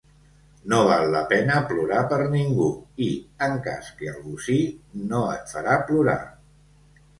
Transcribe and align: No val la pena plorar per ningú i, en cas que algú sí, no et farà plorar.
No 0.71 0.77
val 0.85 1.03
la 1.15 1.19
pena 1.33 1.57
plorar 1.71 1.99
per 2.13 2.17
ningú 2.37 2.71
i, 3.09 3.11
en 3.49 3.55
cas 3.69 3.93
que 4.01 4.11
algú 4.15 4.35
sí, 4.49 4.59
no 5.13 5.23
et 5.37 5.55
farà 5.57 5.79
plorar. 5.93 6.21